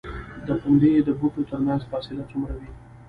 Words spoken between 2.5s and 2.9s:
وي؟